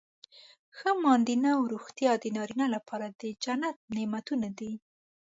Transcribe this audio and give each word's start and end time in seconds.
ښه 0.77 0.89
ماندینه 1.03 1.49
او 1.57 1.63
روغتیا 1.73 2.11
د 2.19 2.25
نارینه 2.35 2.67
لپاره 2.75 3.07
د 3.19 3.21
جنت 3.43 3.77
نعمتونه 3.95 4.47
دي. 4.59 4.73